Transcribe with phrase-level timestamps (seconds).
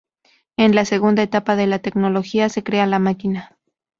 [0.57, 3.59] En la segunda etapa de la tecnología se crea la máquina.